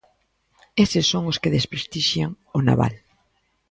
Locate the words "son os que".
1.11-1.53